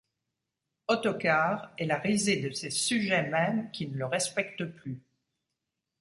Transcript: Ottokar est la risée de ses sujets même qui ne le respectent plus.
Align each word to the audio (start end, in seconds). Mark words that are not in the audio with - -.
Ottokar 0.87 1.73
est 1.77 1.85
la 1.85 1.99
risée 1.99 2.37
de 2.41 2.49
ses 2.49 2.71
sujets 2.71 3.29
même 3.29 3.69
qui 3.69 3.85
ne 3.87 3.95
le 3.95 4.07
respectent 4.07 4.65
plus. 4.65 4.99